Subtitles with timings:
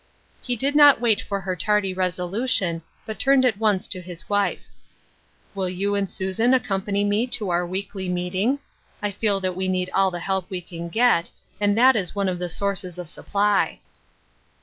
[0.41, 4.65] He did not wait for her tardy resolution, but turned at once to his wife;"
[5.53, 8.57] Will you and Susan accompany me to our weekly meeting?
[9.03, 11.29] I feel that we need all the help we can get,
[11.59, 13.79] and that is one of the sources of supply."